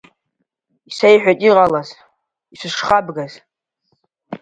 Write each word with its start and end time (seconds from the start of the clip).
Исеиҳәеит 0.89 1.39
иҟалаз, 1.49 1.89
ишысхабгаз… 2.53 3.33